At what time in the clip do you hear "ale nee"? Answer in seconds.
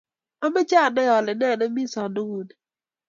1.17-1.55